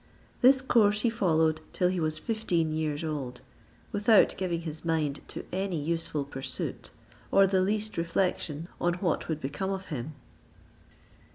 [0.41, 3.41] This course he followed till he was fifteen years old,
[3.91, 6.89] without giving his mind to any useful pursuit,
[7.29, 10.15] or the least reflection on what would become of him.